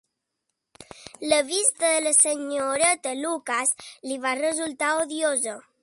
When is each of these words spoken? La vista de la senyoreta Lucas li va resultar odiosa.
La 1.19 1.43
vista 1.43 1.91
de 1.91 2.01
la 2.07 2.13
senyoreta 2.21 3.13
Lucas 3.21 3.75
li 4.09 4.19
va 4.27 4.37
resultar 4.45 4.95
odiosa. 5.05 5.61